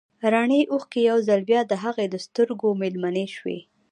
رڼې 0.33 0.61
اوښکې 0.71 1.01
يو 1.09 1.17
ځل 1.27 1.41
بيا 1.49 1.61
د 1.67 1.73
هغې 1.83 2.05
د 2.09 2.15
سترګو 2.25 2.69
مېلمنې 2.81 3.25
شوې. 3.35 3.59